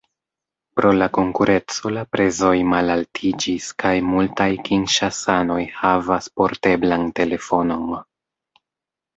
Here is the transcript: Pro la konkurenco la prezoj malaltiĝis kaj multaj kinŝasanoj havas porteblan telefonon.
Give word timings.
Pro 0.77 0.91
la 0.99 1.07
konkurenco 1.17 1.91
la 1.97 2.05
prezoj 2.15 2.53
malaltiĝis 2.71 3.67
kaj 3.85 3.93
multaj 4.07 4.49
kinŝasanoj 4.71 5.61
havas 5.83 6.31
porteblan 6.43 7.09
telefonon. 7.21 7.95